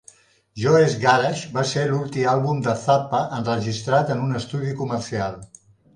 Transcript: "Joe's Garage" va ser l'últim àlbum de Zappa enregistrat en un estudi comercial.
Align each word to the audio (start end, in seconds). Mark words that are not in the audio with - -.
"Joe's 0.61 0.93
Garage" 1.03 1.51
va 1.57 1.65
ser 1.73 1.83
l'últim 1.91 2.29
àlbum 2.31 2.63
de 2.69 2.73
Zappa 2.87 3.19
enregistrat 3.41 4.11
en 4.17 4.25
un 4.29 4.35
estudi 4.41 4.75
comercial. 4.81 5.37